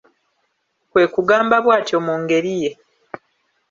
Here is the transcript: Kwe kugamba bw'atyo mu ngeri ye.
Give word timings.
Kwe 0.91 1.03
kugamba 1.13 1.55
bw'atyo 1.63 1.97
mu 2.05 2.13
ngeri 2.21 2.53
ye. 2.61 2.71